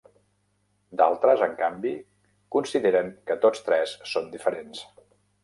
[1.01, 1.91] D'altres, en canvi,
[2.57, 4.83] consideren que tots tres són diferents.